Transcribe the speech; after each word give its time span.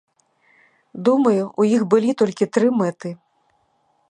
Думаю, 1.09 1.43
у 1.59 1.67
іх 1.75 1.81
былі 1.95 2.11
толькі 2.23 2.51
тры 2.57 2.67
мэты. 2.83 3.09